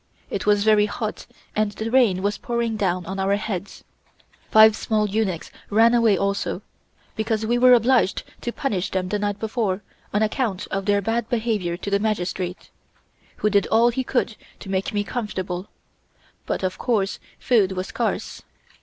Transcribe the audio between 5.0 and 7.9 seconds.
eunuchs ran away also, because we were